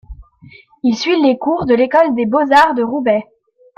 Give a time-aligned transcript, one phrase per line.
[0.81, 3.23] Il suit les cours de l’école des beaux-arts de Roubaix.